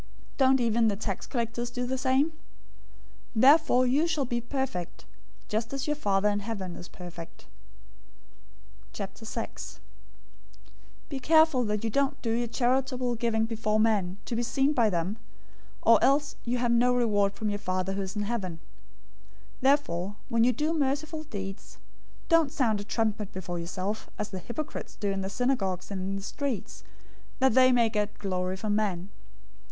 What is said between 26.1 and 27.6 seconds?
the streets, that